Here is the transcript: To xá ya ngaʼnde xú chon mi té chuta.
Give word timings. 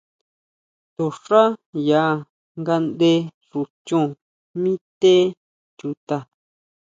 To 0.95 1.05
xá 1.23 1.41
ya 1.89 2.03
ngaʼnde 2.61 3.11
xú 3.47 3.59
chon 3.87 4.05
mi 4.61 4.71
té 4.99 5.13
chuta. 5.77 6.17